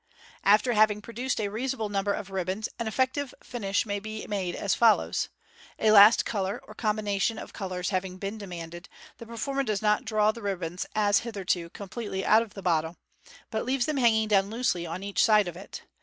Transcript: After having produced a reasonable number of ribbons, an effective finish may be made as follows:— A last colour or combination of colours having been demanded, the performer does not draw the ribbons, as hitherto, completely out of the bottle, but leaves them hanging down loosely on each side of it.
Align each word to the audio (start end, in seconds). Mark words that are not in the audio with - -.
After 0.43 0.73
having 0.73 0.99
produced 0.99 1.39
a 1.39 1.49
reasonable 1.49 1.87
number 1.89 2.11
of 2.11 2.31
ribbons, 2.31 2.67
an 2.79 2.87
effective 2.87 3.35
finish 3.43 3.85
may 3.85 3.99
be 3.99 4.25
made 4.25 4.55
as 4.55 4.73
follows:— 4.73 5.29
A 5.79 5.91
last 5.91 6.25
colour 6.25 6.59
or 6.63 6.73
combination 6.73 7.37
of 7.37 7.53
colours 7.53 7.91
having 7.91 8.17
been 8.17 8.39
demanded, 8.39 8.89
the 9.19 9.27
performer 9.27 9.61
does 9.61 9.83
not 9.83 10.03
draw 10.03 10.31
the 10.31 10.41
ribbons, 10.41 10.87
as 10.95 11.19
hitherto, 11.19 11.69
completely 11.69 12.25
out 12.25 12.41
of 12.41 12.55
the 12.55 12.63
bottle, 12.63 12.97
but 13.51 13.63
leaves 13.63 13.85
them 13.85 13.97
hanging 13.97 14.27
down 14.27 14.49
loosely 14.49 14.87
on 14.87 15.03
each 15.03 15.23
side 15.23 15.47
of 15.47 15.55
it. 15.55 15.83